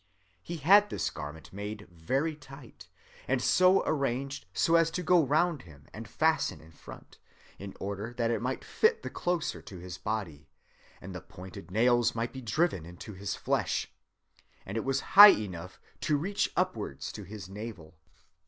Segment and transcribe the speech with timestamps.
[0.41, 2.87] He had this garment made very tight,
[3.27, 7.19] and so arranged as to go round him and fasten in front,
[7.59, 10.49] in order that it might fit the closer to his body,
[11.01, 13.91] and the pointed nails might be driven into his flesh;
[14.65, 17.99] and it was high enough to reach upwards to his navel.